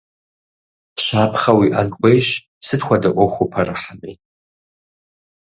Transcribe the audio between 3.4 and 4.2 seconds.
упэрыхьэми.